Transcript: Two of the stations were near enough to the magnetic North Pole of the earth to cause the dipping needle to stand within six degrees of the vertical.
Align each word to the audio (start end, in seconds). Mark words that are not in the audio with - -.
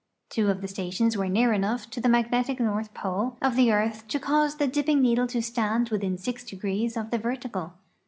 Two 0.31 0.49
of 0.49 0.61
the 0.61 0.67
stations 0.67 1.15
were 1.15 1.29
near 1.29 1.53
enough 1.53 1.87
to 1.91 2.01
the 2.01 2.09
magnetic 2.09 2.59
North 2.59 2.91
Pole 2.91 3.37
of 3.39 3.55
the 3.55 3.71
earth 3.71 4.07
to 4.07 4.19
cause 4.19 4.55
the 4.55 4.65
dipping 4.65 4.99
needle 4.99 5.27
to 5.27 5.43
stand 5.43 5.89
within 5.89 6.17
six 6.17 6.43
degrees 6.43 6.97
of 6.97 7.11
the 7.11 7.19
vertical. 7.19 7.73